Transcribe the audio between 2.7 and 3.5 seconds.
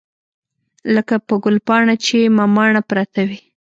پرته وي.